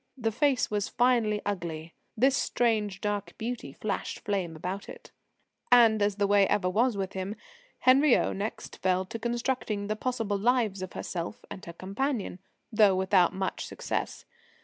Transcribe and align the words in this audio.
The 0.17 0.31
face 0.31 0.71
was 0.71 0.89
finely 0.89 1.43
ugly. 1.45 1.93
This 2.17 2.35
strange 2.35 3.01
dark 3.01 3.37
beauty 3.37 3.71
flashed 3.73 4.21
flame 4.21 4.55
about 4.55 4.89
it. 4.89 5.11
And, 5.71 6.01
as 6.01 6.15
the 6.15 6.25
way 6.25 6.47
ever 6.47 6.67
was 6.67 6.97
with 6.97 7.13
him, 7.13 7.35
Henriot 7.81 8.35
next 8.35 8.77
fell 8.77 9.05
to 9.05 9.19
constructing 9.19 9.85
the 9.85 9.95
possible 9.95 10.39
lives 10.39 10.81
of 10.81 10.93
herself 10.93 11.45
and 11.51 11.63
her 11.65 11.73
companion, 11.73 12.39
though 12.71 12.95
without 12.95 13.35
much 13.35 13.63
success. 13.67 14.25